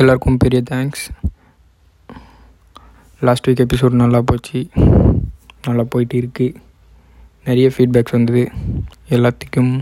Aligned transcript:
எல்லாருக்கும் 0.00 0.36
பெரிய 0.36 0.62
thanks 0.70 1.04
last 3.20 3.46
week 3.48 3.62
episode 3.64 3.94
நல்லா 4.00 4.20
போச்சு. 4.20 4.60
நல்லா 5.66 5.84
போயிட்டு 5.92 6.16
இருக்குது 6.20 6.54
நிறைய 7.44 7.72
ஃபீட்பேக்ஸ் 7.76 8.14
வந்தது. 8.16 8.42
எல்லாத்துக்கும் 9.08 9.72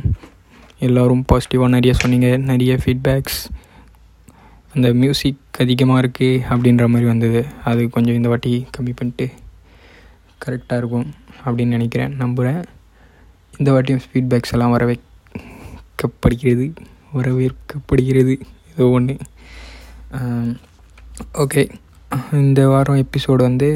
எல்லோரும் 0.78 1.24
பாசிட்டிவாக 1.32 1.74
நிறைய 1.76 1.94
சொன்னீங்க. 1.94 2.36
நிறைய 2.36 2.78
ஃபீட்பேக்ஸ் 2.84 3.38
அந்த 4.74 4.92
மியூசிக் 5.02 5.60
அதிகமாக 5.64 6.00
இருக்குது 6.02 6.40
அப்படின்ற 6.54 6.88
மாதிரி 6.88 7.08
வந்தது. 7.12 7.44
அது 7.64 7.90
கொஞ்சம் 7.90 8.14
இந்த 8.14 8.28
வாட்டி 8.28 8.66
கம்மி 8.78 8.94
பண்ணிட்டு 8.96 9.28
கரெக்டாக 10.44 10.80
இருக்கும் 10.82 11.08
அப்படின்னு 11.44 11.76
நினைக்கிறேன் 11.76 12.16
நம்புகிறேன் 12.16 12.62
இந்த 13.58 13.72
வாட்டியும் 13.72 14.04
ஃபீட்பேக்ஸ் 14.08 14.54
எல்லாம் 14.56 14.74
வரவேற்கப்படுகிறது. 14.78 16.66
வரவேற்கப்படுகிறது. 17.16 18.36
ஏதோ 18.74 18.86
ஒன்று 18.98 19.16
ஓகே. 21.42 21.62
இந்த 22.32 22.68
வாரம் 22.68 23.00
எபிசோடு 23.04 23.42
வந்து 23.48 23.68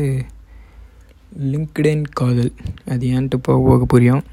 லிங்க்டின் 1.53 2.05
காதல். 2.19 2.53
அது 2.93 3.07
ஏன்ட்டு 3.07 3.37
போக 3.47 3.59
போக 3.69 3.85
புரியும். 3.85 4.25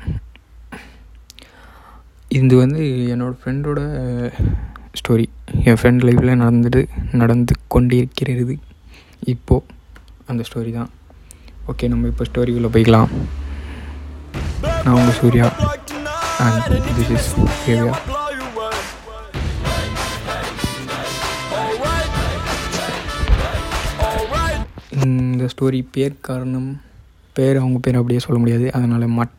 இது 2.40 2.56
வந்து 2.58 2.84
என்னோடய 3.14 3.40
ஃப்ரெண்டோட 3.42 3.80
ஸ்டோரி 5.00 5.26
என் 5.68 5.80
ஃப்ரெண்ட் 5.80 6.06
லைஃப்பில் 6.08 6.40
நடந்துட்டு 6.44 6.82
நடந்து 7.22 7.56
கொண்டிருக்கிறது 7.68 8.56
இப்போது 9.34 9.66
அந்த 10.32 10.44
ஸ்டோரி 10.50 10.72
தான். 10.80 10.92
ஓகே 11.72 11.88
நம்ம 11.94 12.08
இப்போ 12.08 12.26
ஸ்டோரிக்குள்ளே 12.30 12.72
போய்க்கலாம். 12.76 13.10
நான் 14.84 14.96
உங்கள் 15.00 15.20
Surya. 15.22 15.48
And 16.46 16.70
this 16.98 17.12
is 17.18 17.34
Kaviya 17.66 17.96
இந்த 25.08 25.46
ஸ்டோரி 25.54 25.80
பேர் 25.96 26.14
காரணம் 26.28 26.70
பேர் 27.38 27.60
அவங்க 27.62 27.80
பேர் 27.86 28.00
அப்படியே 28.00 28.22
சொல்ல 28.26 28.38
முடியாது. 28.42 28.68
அதனால் 28.78 29.14
மாட் 29.18 29.36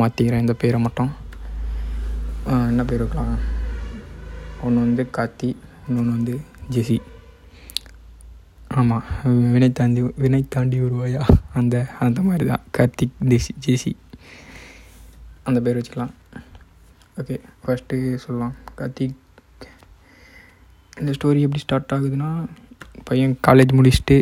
மாற்றிக்கிறேன் 0.00 0.44
இந்த 0.44 0.54
பேரை 0.62 0.78
மட்டும். 0.86 1.12
என்ன 2.72 2.82
பேர் 2.90 3.02
வைக்கலாம்? 3.04 3.38
ஒன்று 4.66 4.84
வந்து 4.84 5.04
கார்த்தி 5.16 5.48
இன்னொன்று 5.86 6.12
வந்து 6.16 6.34
ஜெசி. 6.74 6.96
ஆமாம் 8.78 9.04
வினை 9.52 9.68
தாண்டி 9.78 10.00
வினை 10.22 10.40
தாண்டி 10.54 10.78
வருவாயா? 10.80 11.22
அந்த 11.60 11.76
அந்த 12.06 12.20
மாதிரி 12.28 12.44
தான் 12.50 12.66
கார்த்திக் 12.78 13.14
ஜெசி 13.30 13.52
ஜெசி. 13.66 13.92
அந்த 15.48 15.58
பேர் 15.66 15.78
வச்சுக்கலாம். 15.78 16.12
ஓகே 17.20 17.36
ஃபஸ்ட்டு 17.62 17.96
சொல்லலாம். 18.24 18.54
கார்த்திக் 18.80 19.16
இந்த 21.00 21.12
ஸ்டோரி 21.16 21.40
எப்படி 21.46 21.62
ஸ்டார்ட் 21.64 21.94
ஆகுதுன்னா 21.96 22.30
பையன் 23.08 23.34
காலேஜ் 23.46 23.72
முடிச்சுட்டு 23.78 24.16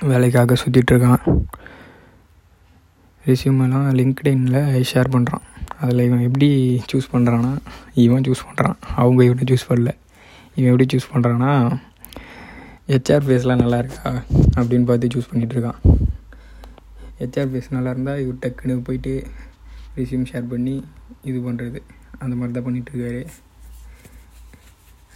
வேலைக்காக 0.00 0.54
சுற்றிட்டுருக்கான் 0.54 1.44
ரெசியூமெல்லாம் 3.26 3.90
லிங்க்டின்ல 3.94 4.82
ஷேர் 4.92 5.12
பண்ணுறான் 5.12 5.42
அதில் 5.80 5.98
இவன் 5.98 6.20
எப்படி 6.20 6.80
சூஸ் 6.92 7.12
பண்ணுறான்னா 7.12 7.56
இவன் 7.94 8.22
சூஸ் 8.22 8.46
பண்ணுறான் 8.48 8.76
அவங்க 8.94 9.24
இவனை 9.24 9.44
சூஸ் 9.50 9.68
பண்ணல. 9.68 9.94
இவன் 10.54 10.70
எப்படி 10.70 10.96
சூஸ் 10.96 11.12
பண்ணுறான்னா 11.12 11.78
ஹெச்ஆர் 12.88 13.24
பேஸ்லாம் 13.24 13.56
நல்லா 13.56 13.78
இருக்கா 13.78 14.22
அப்படின்னு 14.54 14.84
பார்த்து 14.84 15.08
சூஸ் 15.14 15.30
பண்ணிகிட்ருக்கான் 15.32 15.80
ஹெச்ஆர் 17.18 17.52
பேஸ் 17.52 17.68
நல்லா 17.70 17.90
இருந்தால் 17.90 18.18
இவர் 18.18 18.34
டக்குன்னு 18.34 18.82
போயிட்டு 18.82 19.26
ரெசியூம் 19.96 20.26
ஷேர் 20.32 20.48
பண்ணி 20.48 20.84
இது 21.22 21.50
பண்ணுறது 21.50 21.82
அந்த 22.18 22.36
மாதிரி 22.36 22.52
தான் 22.52 22.66
பண்ணிகிட்ருக்காரு 22.66 23.26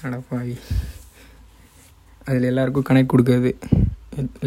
அடப்பாவி. 0.02 0.56
அதில் 2.24 2.42
எல்லாருக்கும் 2.42 2.84
கனெக்ட் 2.88 3.12
கொடுக்காது 3.12 3.58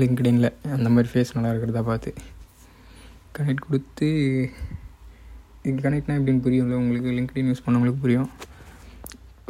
லிங்க்டின்ல 0.02 0.48
அந்த 0.76 0.88
மாதிரி 0.94 1.10
ஃபேஸ் 1.12 1.36
நல்லா 1.36 1.52
இருக்கிறதா 1.52 1.82
பார்த்து. 1.90 2.12
கனெக்ட் 3.38 3.68
கொடுத்து 3.68 4.08
இது 5.68 5.78
கனெக்ட்னா 5.86 6.16
எப்படின்னு 6.20 6.44
புரியும்ல? 6.48 6.80
உங்களுக்கு 6.82 7.10
லிங்க்டின் 7.18 7.50
யூஸ் 7.52 7.64
பண்ணவங்களுக்கு 7.66 8.04
புரியும். 8.06 8.30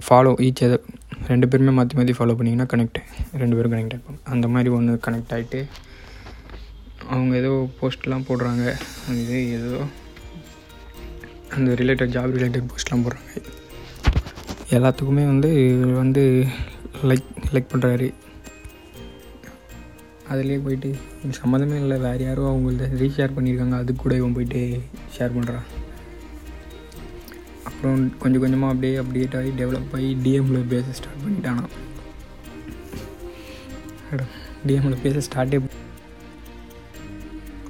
ஃபாலோ 0.05 0.31
ஈச் 0.45 0.61
அதர் 0.67 0.85
ரெண்டு 1.31 1.47
பேருமே 1.51 1.71
மாற்றி 1.77 1.97
மாற்றி 1.97 2.13
ஃபாலோ 2.17 2.35
பண்ணிங்கன்னா 2.38 2.67
கனெக்ட் 2.73 2.99
ரெண்டு 3.41 3.55
பேரும் 3.57 3.73
கனெக்ட் 3.73 3.95
ஆகிப்போம் 3.95 4.21
அந்த 4.33 4.45
மாதிரி 4.53 4.69
ஒன்று 4.77 4.93
கனெக்ட் 5.07 5.33
ஆகிட்டு 5.35 5.59
அவங்க 7.13 7.33
ஏதோ 7.41 7.51
போஸ்ட்லாம் 7.79 8.27
போடுறாங்க. 8.29 8.65
அந்த 9.07 9.19
இது 9.23 9.39
ஏதோ 9.57 9.79
அந்த 11.55 11.69
ரிலேட்டட் 11.81 12.13
ஜாப் 12.15 12.35
ரிலேட்டட் 12.38 12.69
போஸ்ட்லாம் 12.71 13.03
போடுறாங்க. 13.05 13.31
எல்லாத்துக்குமே 14.77 15.23
வந்து 15.31 15.49
வந்து 16.01 16.23
லைக் 17.09 17.27
லைக் 17.53 17.71
பண்ணுறாரு 17.73 18.07
அதுலேயே 20.33 20.59
போயிட்டு 20.66 20.89
இது 21.23 21.39
சம்மந்தமே 21.44 21.77
இல்லை. 21.83 21.97
வேறு 22.07 22.23
யாரோ 22.27 22.44
அவங்கள்ட்ட 22.51 22.85
ரீஷேர் 23.01 23.35
பண்ணியிருக்காங்க 23.38 23.77
அது 23.81 23.95
கூட 24.03 24.13
இவன் 24.19 24.35
போயிட்டு 24.38 24.61
ஷேர் 25.16 25.35
பண்ணுறான் 25.38 25.67
அப்புறம் 27.69 28.03
கொஞ்சம் 28.21 28.44
கொஞ்சமாக 28.44 28.73
அப்படியே 28.73 28.95
அப்டேட் 29.03 29.38
ஆகி 29.39 29.51
டெவலப் 29.61 29.95
ஆகி 29.97 30.09
டிஎம்மில் 30.25 30.69
பேச 30.73 30.85
ஸ்டார்ட் 30.99 31.23
பண்ணிட்டானா. 31.23 31.66
டிஎம்மில் 34.67 35.01
பேச 35.05 35.17
ஸ்டார்ட்டே 35.27 35.59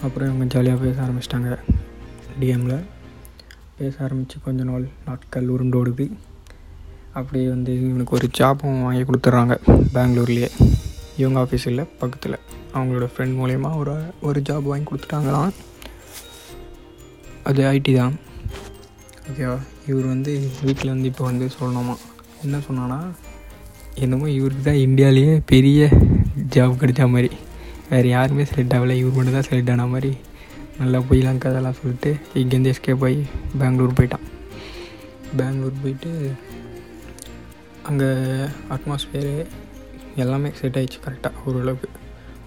அப்புறம் 0.05 0.27
இவங்க 0.29 0.45
ஜாலியாக 0.53 0.79
பேச 0.85 0.97
ஆரம்பிச்சிட்டாங்க. 1.05 1.57
டிஎம்மில் 2.41 2.83
பேச 3.77 3.95
ஆரம்பித்து 4.05 4.45
கொஞ்ச 4.47 4.63
நாள் 4.69 4.85
நாட்கள் 5.07 5.51
உருண்டோடுது. 5.55 6.05
அப்படியே 7.17 7.47
வந்து 7.53 7.73
இவனுக்கு 7.87 8.15
ஒரு 8.17 8.27
ஜாப்பும் 8.39 8.83
வாங்கி 8.85 9.03
கொடுத்துட்றாங்க 9.09 9.55
பெங்களூர்லேயே. 9.95 10.49
இவங்க 11.19 11.37
ஆஃபீஸ் 11.43 11.67
இல்லை 11.71 11.85
பக்கத்தில். 12.01 12.37
அவங்களோட 12.75 13.07
ஃப்ரெண்ட் 13.13 13.37
மூலயமா 13.39 13.69
ஒரு 13.81 13.95
ஒரு 14.27 14.39
ஜாப் 14.49 14.69
வாங்கி 14.71 14.87
கொடுத்துட்டாங்களாம். 14.89 15.53
அது 17.49 17.61
ஐடி 17.71 17.93
தான். 17.99 18.15
ஓகேவா 19.29 19.57
இவர் 19.89 20.05
வந்து 20.13 20.33
வீட்டில் 20.65 20.93
வந்து 20.93 21.09
இப்போ 21.11 21.23
வந்து 21.29 21.45
சொல்லணுமா? 21.59 21.95
என்ன 22.45 22.59
சொன்னான்னா 22.67 22.99
என்னமோ 24.03 24.27
இவருக்கு 24.37 24.63
தான் 24.67 24.83
இந்தியாவிலேயே 24.87 25.33
பெரிய 25.53 25.89
ஜாப் 26.55 26.79
கிடைச்ச 26.81 27.03
மாதிரி. 27.15 27.29
வேறு 27.89 28.07
யாருமே 28.15 28.43
செலக்ட் 28.51 28.75
ஆகலை 28.77 28.95
இவர் 29.01 29.17
மட்டும் 29.17 29.37
தான் 29.37 29.49
செலக்ட் 29.49 29.71
ஆன 29.73 29.85
மாதிரி. 29.95 30.11
நல்லா 30.79 30.99
போயிலாம் 31.09 31.41
கதெல்லாம் 31.43 31.79
சொல்லிட்டு 31.79 32.11
இங்கேருந்து 32.41 32.71
எஸ்கேப் 32.73 33.03
ஆகி 33.07 33.21
பெங்களூர் 33.59 33.97
போயிட்டான். 33.99 34.25
பெங்களூர் 35.39 35.81
போயிட்டு 35.83 36.11
அங்கே 37.89 38.09
அட்மாஸ்ஃபியரு 38.75 39.35
எல்லாமே 40.15 40.49
செட் 40.59 40.77
ஆகிடுச்சு 40.79 40.99
கரெக்டாக 41.05 41.43
ஓரளவுக்கு. 41.45 41.89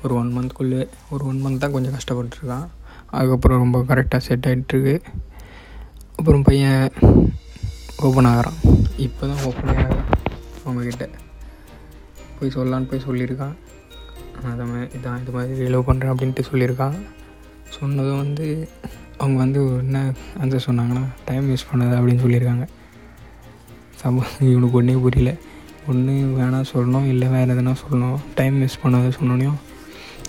ஒரு 0.04 0.14
ஒன் 0.14 0.30
மந்த்க்குள்ளே 0.36 0.88
ஒரு 1.10 1.22
ஒன் 1.26 1.40
மந்த் 1.44 1.62
தான் 1.62 1.74
கொஞ்சம் 1.76 1.96
கஷ்டப்பட்டுருக்கான். 1.96 2.66
அதுக்கப்புறம் 3.10 3.62
ரொம்ப 3.64 3.94
கரெக்டாக 3.94 4.22
செட் 4.28 4.46
ஆகிட்டுருக்கு 4.50 4.94
அப்புறம் 6.16 6.42
பையன் 6.42 6.92
ஓப்பன் 8.06 8.24
ஆகிறான். 8.24 8.58
இப்போ 8.96 9.26
தான் 9.26 9.42
ஓப்பன் 9.48 9.70
ஆகிறான் 9.74 10.04
அவங்கக்கிட்ட 10.64 11.08
போய் 12.38 12.54
சொல்லலான்னு 12.54 12.90
போய் 12.90 13.06
சொல்லியிருக்கான். 13.08 13.56
அதை 14.52 14.66
மாதிரி 14.66 14.98
இதான் 14.98 15.20
இது 15.20 15.34
மாதிரி 15.36 15.68
லவ் 15.74 15.88
பண்ணுறேன் 15.88 16.12
அப்படின்ட்டு 16.14 16.48
சொல்லியிருக்கான். 16.52 16.96
சொன்னதும் 17.78 18.22
வந்து 18.22 18.68
அவங்க 19.18 19.38
வந்து 19.38 19.60
என்ன 19.78 20.12
ஆன்சர் 20.42 20.66
சொன்னாங்கன்னா 20.66 21.04
டைம் 21.24 21.46
வேஸ்ட் 21.50 21.70
பண்ணாத 21.72 21.98
அப்படின்னு 21.98 22.24
சொல்லியிருக்காங்க. 22.24 22.66
சப்போஸ் 24.02 24.34
இவனுக்கு 24.50 24.78
ஒன்றே 24.80 24.94
புரியல. 25.04 25.32
ஒன்று 25.90 26.12
வேணாம் 26.38 26.70
சொல்லணும் 26.72 27.06
இல்லை 27.12 27.26
வேறு 27.34 27.54
எதுனா 27.54 27.74
சொல்லணும். 27.82 28.18
டைம் 28.38 28.56
வேஸ்ட் 28.62 28.82
பண்ணாத 28.82 29.12
சொன்னோனையும் 29.18 29.58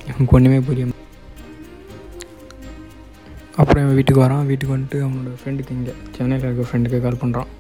எனக்கு 0.09 0.35
ஒன்றுமே 0.37 0.59
புரியும். 0.67 0.93
அப்புறம் 3.61 3.83
இவன் 3.83 3.97
வீட்டுக்கு 3.99 4.23
வரான். 4.23 4.47
வீட்டுக்கு 4.49 4.75
வந்துட்டு 4.75 4.97
அவனோட 5.05 5.31
ஃப்ரெண்டுக்கு 5.41 5.75
இங்கே 5.77 5.93
சென்னையில் 6.15 6.45
இருக்க 6.47 6.65
ஃப்ரெண்டுக்கு 6.69 6.99
கால் 7.05 7.21
பண்ணுறான் 7.23 7.51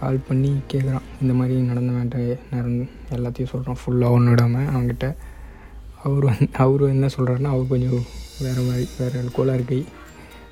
கால் 0.00 0.18
பண்ணி 0.28 0.50
கேட்குறான் 0.72 1.08
இந்த 1.22 1.32
மாதிரி 1.38 1.54
நடந்த 1.70 1.90
வேண்டாம் 1.98 2.44
நடந்து 2.54 2.84
எல்லாத்தையும் 3.16 3.52
சொல்கிறான் 3.52 3.80
ஃபுல்லாக 3.82 4.16
ஒன்று 4.16 4.32
விடாமல் 4.32 4.70
அவங்ககிட்ட 4.72 5.08
அவர் 6.04 6.24
வந்து 6.30 6.48
அவர் 6.64 6.84
என்ன 6.94 7.08
சொல்கிறாருன்னா 7.16 7.50
அவர் 7.54 7.72
கொஞ்சம் 7.74 8.00
வேறு 8.44 8.62
மாதிரி 8.68 8.86
வேறு 9.00 9.28
கோலாக 9.36 9.58
இருக்கை 9.58 9.80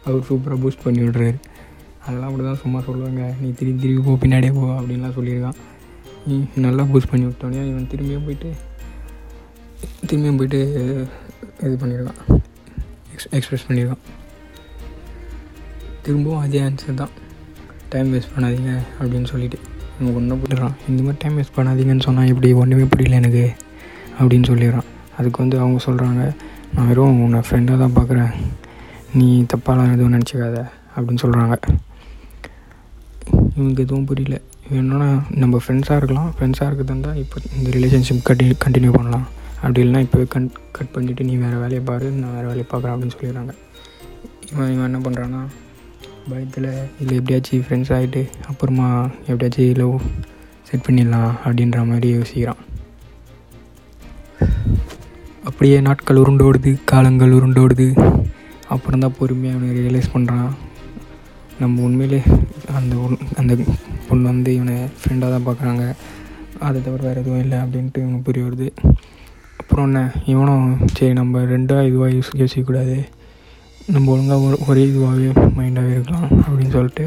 அவர் 0.07 0.29
சூப்பராக 0.29 0.59
பூஸ்ட் 0.63 0.85
பண்ணி 0.85 1.01
விடுறாரு. 1.07 1.39
அதெல்லாம் 2.05 2.29
அப்படி 2.29 2.45
தான் 2.49 2.63
சும்மா 2.63 2.79
சொல்லுவாங்க. 2.89 3.23
நீ 3.41 3.49
திரும்பி 3.59 3.83
திரும்பி 3.83 4.03
போ 4.07 4.13
பின்னாடியே 4.23 4.53
போ 4.59 4.67
அப்படின்லாம் 4.79 5.17
சொல்லியிருக்கான். 5.19 5.59
நல்லா 6.65 6.83
பூஸ்ட் 6.83 7.11
பண்ணி 7.11 7.27
விட்டோன்னே 7.27 7.61
இவன் 7.71 7.89
திரும்பியும் 7.93 8.25
போயிட்டு 8.25 8.51
திரும்பியும் 10.09 10.39
போயிட்டு 10.41 10.61
இது 11.63 11.75
பண்ணிடுவான் 11.83 12.21
எக்ஸ் 13.13 13.29
எக்ஸ்பிரஸ் 13.31 13.67
பண்ணியிருக்கான் 13.69 14.05
திரும்பவும் 16.03 16.43
அதே 16.43 16.61
ஆன்சர் 16.61 16.95
தான். 16.95 17.15
டைம் 17.89 18.13
வேஸ்ட் 18.15 18.33
பண்ணாதீங்க 18.35 18.73
அப்படின்னு 19.01 19.25
சொல்லிட்டு. 19.25 19.59
எனக்கு 19.99 20.19
ஒன்றும் 20.21 20.41
போட்டுறான் 20.43 20.77
இந்த 20.89 21.01
மாதிரி 21.03 21.19
டைம் 21.23 21.39
வேஸ்ட் 21.39 21.57
பண்ணாதீங்கன்னு 21.57 22.07
சொன்னால் 22.07 22.27
இப்படி 22.27 22.53
ஒன்றுமே 22.53 22.85
புரியல 22.85 23.15
எனக்கு 23.15 23.45
அப்படின்னு 24.21 24.49
சொல்லிடுறான் 24.51 24.89
அதுக்கு 25.19 25.43
வந்து 25.43 25.59
அவங்க 25.59 25.81
சொல்கிறாங்க 25.87 26.23
நான் 26.75 26.89
வெறும் 26.89 27.21
உன்னை 27.25 27.41
ஃப்ரெண்டாக 27.49 27.79
தான் 27.83 27.97
பார்க்குறேன் 27.99 28.33
நீ 29.15 29.47
தப்பாலாம் 29.53 29.93
எதுவும் 29.95 30.15
நினச்சிக்காத. 30.17 30.59
அப்படின்னு 30.97 31.23
சொல்கிறாங்க 31.25 31.57
இவனுக்கு 33.57 33.83
எதுவும் 33.83 34.05
புரியல. 34.05 34.37
வேணும்னா 34.71 35.09
நம்ம 35.43 35.61
ஃப்ரெண்ட்ஸாக 35.63 36.01
இருக்கலாம். 36.01 36.29
ஃப்ரெண்ட்ஸாக 36.37 36.69
இருக்கிறது 36.69 36.93
இருந்தால் 36.95 37.19
இப்போ 37.23 37.37
இந்த 37.59 37.69
ரிலேஷன்ஷிப் 37.77 38.27
கட்டி 38.29 38.47
கண்டினியூ 38.65 38.93
பண்ணலாம். 38.97 39.27
அப்படி 39.63 39.81
இல்லைனா 39.85 40.01
இப்போவே 40.07 40.27
கன் 40.35 40.47
கட் 40.77 40.93
பண்ணிவிட்டு 40.95 41.27
நீ 41.31 41.35
வேறு 41.43 41.57
வேலையை 41.63 41.83
பாரு 41.91 42.07
நான் 42.21 42.35
வேறு 42.37 42.49
வேலையை 42.51 42.67
பார்க்குறேன் 42.71 42.95
அப்படின்னு 42.95 43.17
சொல்லிடுறாங்க. 43.17 43.55
இவன் 44.51 44.71
இவன் 44.75 44.89
என்ன 44.91 45.01
பண்ணுறான்னா 45.07 45.43
பயத்தில் 46.31 46.69
இல்லை 47.01 47.15
எப்படியாச்சும் 47.19 47.65
ஃப்ரெண்ட்ஸ் 47.67 47.93
ஆகிட்டு 47.97 48.23
அப்புறமா 48.51 48.89
எப்படியாச்சும் 49.29 49.79
லவ் 49.83 49.95
செட் 50.69 50.87
பண்ணிடலாம் 50.87 51.31
அப்படின்ற 51.45 51.85
மாதிரி 51.91 52.09
யோசிக்கிறான். 52.17 52.63
அப்படியே 55.49 55.77
நாட்கள் 55.87 56.23
உருண்டோடுது 56.23 56.73
காலங்கள் 56.91 57.37
உருண்டோடுது 57.39 57.87
அப்புறம் 58.75 59.03
தான் 59.05 59.17
பொறுமையாக 59.19 59.59
அவனை 59.59 59.77
ரியலைஸ் 59.79 60.13
பண்ணுறான் 60.15 60.51
நம்ம 61.61 61.83
உண்மையிலே 61.87 62.21
அந்த 62.79 62.95
அந்த 63.41 63.53
பொண்ணு 64.11 64.27
வந்து 64.33 64.51
இவனை 64.59 64.77
ஃப்ரெண்டாக 65.01 65.31
தான் 65.35 65.47
பார்க்குறாங்க. 65.49 65.85
அதை 66.67 66.79
தவிர 66.87 67.03
வேறு 67.07 67.21
எதுவும் 67.23 67.43
இல்லை 67.45 67.59
அப்படின்ட்டு 67.65 68.03
இவனுக்கு 68.05 68.27
புரிய 68.29 68.45
வருது. 68.47 68.69
அப்புறம் 69.61 69.87
என்ன? 69.89 70.01
இவனும் 70.33 70.69
சரி 70.97 71.13
நம்ம 71.21 71.43
ரெண்டாக 71.55 71.89
இதுவாக 71.91 72.15
யூஸ் 72.17 72.31
யோசிக்கக்கூடாது. 72.41 72.97
நம்ம 73.95 74.11
ஒழுங்காக 74.15 74.57
ஒரே 74.71 74.83
இதுவாகவே 74.91 75.31
மைண்டாகவே 75.59 75.93
இருக்கலாம் 75.97 76.29
அப்படின்னு 76.47 76.75
சொல்லிட்டு 76.77 77.07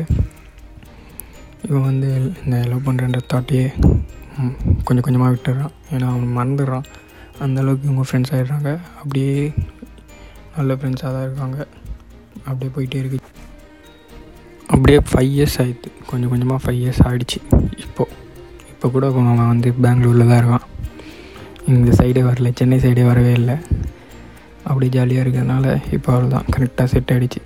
இவன் 1.67 1.88
வந்து 1.89 2.09
இந்த 2.44 2.57
லவ் 2.69 2.88
பண்ணுறன்ற 2.88 3.19
தாட்டையே 3.33 3.67
கொஞ்சம் 4.85 5.05
கொஞ்சமாக 5.05 5.33
விட்டுறான். 5.33 5.73
ஏன்னா 5.94 6.07
அவன் 6.13 6.38
மறந்துடுறான். 6.38 6.88
அந்தளவுக்கு 7.44 7.88
இவங்க 7.89 8.05
ஃப்ரெண்ட்ஸ் 8.07 8.33
ஆகிடுறாங்க 8.35 8.71
அப்படியே 9.01 9.35
நல்ல 10.57 10.73
ஃப்ரெண்ட்ஸாக 10.79 11.13
தான் 11.15 11.27
இருக்காங்க. 11.27 11.59
அப்படியே 12.47 12.71
போயிட்டே 12.75 13.00
இருக்கு. 13.01 13.19
அப்படியே 14.83 15.01
ஃபைவ் 15.09 15.30
இயர்ஸ் 15.35 15.56
ஆயிடுது 15.62 15.89
கொஞ்சம் 16.07 16.31
கொஞ்சமாக 16.31 16.59
ஃபைவ் 16.63 16.80
இயர்ஸ் 16.80 17.00
ஆகிடுச்சு 17.07 17.38
இப்போது 17.83 18.09
இப்போ 18.71 18.88
கூட 18.95 19.06
அவன் 19.12 19.39
வந்து 19.51 19.69
பெங்களூரில் 19.83 20.24
தான் 20.31 20.39
இருக்கான். 20.41 20.65
இந்த 21.74 21.91
சைடே 22.00 22.21
வரல 22.27 22.50
சென்னை 22.59 22.77
சைடே 22.85 23.03
வரவே 23.09 23.31
இல்லை. 23.39 23.56
அப்படி 24.68 24.88
ஜாலியாக 24.95 25.24
இருக்கிறதுனால 25.25 25.65
இப்போ 25.97 26.09
அவ்வளோதான் 26.13 26.50
கரெக்டாக 26.56 26.88
செட் 26.94 27.13
ஆகிடுச்சு 27.15 27.41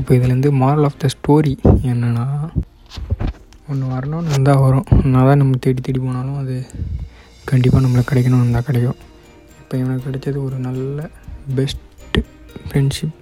இப்போ 0.00 0.10
இதுலேருந்து 0.18 0.52
மாரல் 0.62 0.86
ஆஃப் 0.88 0.98
த 1.04 1.12
ஸ்டோரி 1.16 1.54
என்னென்னா 1.92 2.26
ஒன்று 3.70 3.92
வரணும்னு 3.94 4.32
இருந்தால் 4.34 4.62
வரும். 4.66 4.88
நான் 5.12 5.28
தான் 5.30 5.40
நம்ம 5.42 5.60
தேடி 5.66 5.80
தேடி 5.88 6.00
போனாலும் 6.08 6.40
அது 6.42 6.56
கண்டிப்பாக 7.52 7.84
நம்மளுக்கு 7.86 8.12
கிடைக்கணும்னு 8.12 8.44
இருந்தால் 8.46 8.68
கிடைக்கும். 8.70 9.00
இப்போ 9.62 9.74
இவனுக்கு 9.82 10.06
கிடைச்சது 10.08 10.40
ஒரு 10.48 10.58
நல்ல 10.68 11.10
பெஸ்ட்டு 11.58 12.22
ஃப்ரெண்ட்ஷிப் 12.68 13.18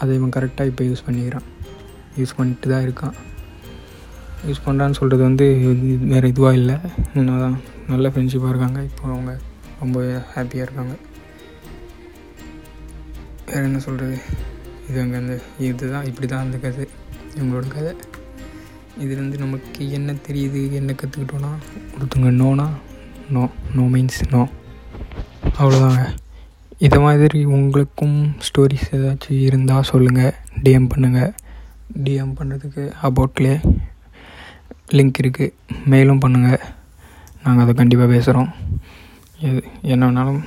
அதை 0.00 0.10
இவன் 0.20 0.36
கரெக்டாக 0.38 0.72
இப்போ 0.72 0.84
யூஸ் 0.90 1.06
பண்ணிக்கிறான். 1.08 1.48
யூஸ் 2.20 2.36
பண்ணிட்டு 2.38 2.68
தான் 2.72 2.84
இருக்கான். 2.86 3.14
யூஸ் 4.48 4.64
பண்ணுறான்னு 4.66 4.98
சொல்கிறது 4.98 5.22
வந்து 5.28 5.46
வேறு 6.12 6.30
இதுவாக 6.32 6.58
இல்லை. 6.60 6.76
தான் 7.44 7.56
நல்ல 7.92 8.08
ஃப்ரெண்ட்ஷிப்பாக 8.12 8.52
இருக்காங்க. 8.52 8.80
இப்போ 8.90 9.04
அவங்க 9.14 9.32
ரொம்ப 9.82 9.98
ஹாப்பியாக 10.34 10.66
இருக்காங்க. 10.66 10.94
வேறு 13.50 13.64
என்ன 13.68 13.80
சொல்கிறது 13.86 14.16
இது 14.88 14.98
அங்கே 15.04 15.18
அந்த 15.22 15.34
இதுதான் 15.66 16.06
இப்படி 16.10 16.26
தான் 16.32 16.44
அந்த 16.46 16.58
கதை 16.64 16.86
இவங்களோட 17.36 17.66
கதை. 17.76 17.92
இதுலேருந்து 19.02 19.38
நமக்கு 19.44 19.82
என்ன 19.96 20.14
தெரியுது? 20.28 20.60
என்ன 20.78 20.94
கற்றுக்கிட்டோன்னா 21.00 21.50
ஒருத்தவங்க 21.96 22.30
நோனா 22.42 22.66
நோ 23.34 23.42
நோ 23.76 23.84
மீன்ஸ் 23.94 24.22
நோ 24.34 24.42
அவ்வளோதாங்க 25.58 26.04
இதை 26.86 26.98
மாதிரி 27.04 27.40
உங்களுக்கும் 27.56 28.16
ஸ்டோரிஸ் 28.46 28.88
ஏதாச்சும் 28.96 29.44
இருந்தால் 29.48 29.88
சொல்லுங்கள் 29.90 30.34
டிஎம் 30.64 30.90
பண்ணுங்கள் 30.92 31.32
டிஎம் 32.04 32.36
பண்ணுறதுக்கு 32.38 32.84
அபவுட்லேயே 33.08 33.56
லிங்க் 34.96 35.20
இருக்குது 35.22 35.54
மெயிலும் 35.90 36.22
பண்ணுங்கள் 36.24 36.62
நாங்கள் 37.44 37.64
அதை 37.64 37.74
கண்டிப்பாக 37.74 38.12
பேசுகிறோம் 38.14 38.50
எது 39.48 39.60
என்ன 39.82 40.10
வேணாலும் 40.10 40.40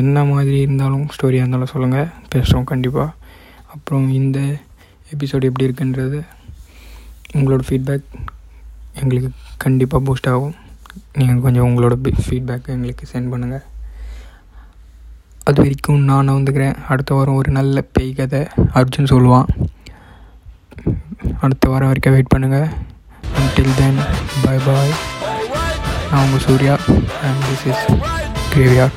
என்ன 0.00 0.24
மாதிரி 0.24 0.60
இருந்தாலும் 0.60 1.06
ஸ்டோரியாக 1.14 1.44
இருந்தாலும் 1.44 1.72
சொல்லுங்கள் 1.74 2.10
பேசுகிறோம் 2.34 2.68
கண்டிப்பாக 2.72 3.16
அப்புறம் 3.74 4.06
இந்த 4.10 4.38
எபிசோடு 5.14 5.48
எப்படி 5.48 5.66
இருக்குன்றது 5.68 6.18
உங்களோட 7.38 7.62
ஃபீட்பேக் 7.68 8.06
எங்களுக்கு 9.00 9.30
கண்டிப்பாக 9.56 10.04
பூஸ்ட் 10.06 10.30
ஆகும். 10.32 10.54
நீங்கள் 11.18 11.42
கொஞ்சம் 11.44 11.66
உங்களோட 11.68 11.94
ஃபீட்பேக் 12.26 12.72
எங்களுக்கு 12.74 13.04
சென்ட் 13.12 13.32
பண்ணுங்கள் 13.32 13.66
அது 15.48 15.62
வரைக்கும் 15.62 16.00
நான் 16.00 16.28
வந்துக்கிறேன். 16.28 16.76
அடுத்த 16.88 17.14
வாரம் 17.14 17.34
ஒரு 17.34 17.50
நல்ல 17.50 17.82
பேய் 17.96 18.12
கதை. 18.12 18.40
அர்ஜுன் 18.80 19.12
சொல்லுவான். 19.12 19.48
அடுத்த 21.40 21.64
வாரம் 21.68 21.88
வரைக்கும் 21.88 22.14
வெயிட் 22.14 22.32
பண்ணுங்கள் 22.34 22.68
அன்டில் 23.38 23.76
தென் 23.76 24.00
பாய் 24.44 24.64
பாய் 24.66 24.92
நான் 26.10 26.24
உங்கள் 26.24 26.44
சூர்யா 26.46 26.74
அண்ட் 27.26 27.42
திஸ் 27.46 27.66
இஸ் 27.66 27.84
கிரேவியார் 28.52 28.94